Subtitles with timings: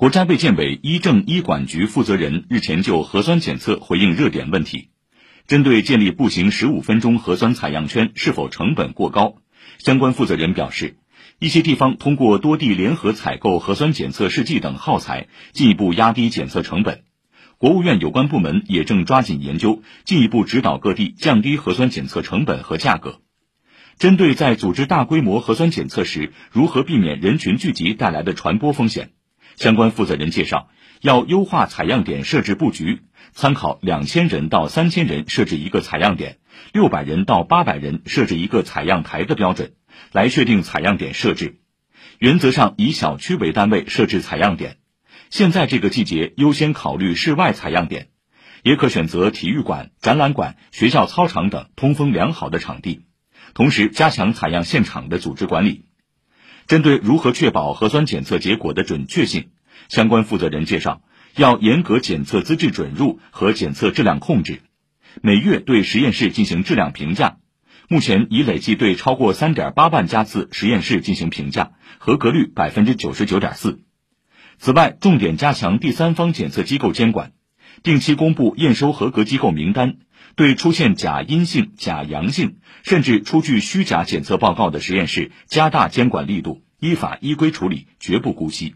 [0.00, 4.88] 国家卫健委医政医管局负责人日前就核酸检测回应热点问题，
[5.46, 9.34] 针对建立步行十五分钟核酸采样圈是否成本过高，
[9.76, 10.96] 相关负责人表示，
[11.38, 17.02] 一些地方通过多地联合采购核酸检测试剂等耗材，进一步压低检测成本。
[17.58, 23.20] 国务院有关部门也正抓紧研究，进一步指导各地降低核酸检测成本和价格。
[23.98, 29.10] 针对在组织大规模核酸检测时如何避免人群聚集带来的传播风险。
[29.56, 30.68] 相关负责人介绍，
[31.00, 33.02] 要优化采样点设置布局，
[33.32, 36.38] 参考两千人到三千人设置一个采样点，
[36.72, 39.72] 六百人到八百人设置一个采样台的标准，
[40.12, 41.60] 来确定采样点设置。
[42.18, 44.76] 原则上以小区为单位设置采样点。
[45.30, 48.08] 现在这个季节优先考虑室外采样点，
[48.62, 53.06] 也可选择体育馆、展览馆、学校操场等通风良好的场地。
[53.54, 55.89] 同时，加强采样现场的组织管理。
[56.70, 59.48] 针对如何确保核酸检测结果的准确性，
[59.88, 61.02] 相关负责人介绍，
[61.34, 64.60] 要严格检测资质准入和检测质量控制，
[65.20, 67.38] 每月对实验室进行质量评价。
[67.88, 73.80] 目前已累计对超过三点八万家次实验室进行评价，合格率百分之九十九点四。
[74.60, 77.32] 此外，重点加强第三方检测机构监管，
[77.82, 79.96] 定期公布验收合格机构名单，
[80.36, 86.62] 对出现假阴性、假阳性，甚至出具虚假检测报告的实验室，加大监管力度。
[86.78, 88.74] 依法依规处理，绝不姑息。